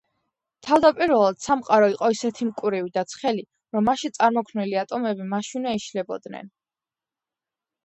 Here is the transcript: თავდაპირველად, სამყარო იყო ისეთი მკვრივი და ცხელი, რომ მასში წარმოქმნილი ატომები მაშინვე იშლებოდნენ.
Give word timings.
თავდაპირველად, 0.67 1.35
სამყარო 1.47 1.89
იყო 1.95 2.09
ისეთი 2.15 2.47
მკვრივი 2.47 2.95
და 2.97 3.03
ცხელი, 3.13 3.45
რომ 3.77 3.87
მასში 3.91 4.13
წარმოქმნილი 4.17 4.81
ატომები 4.87 5.31
მაშინვე 5.37 5.77
იშლებოდნენ. 5.83 6.53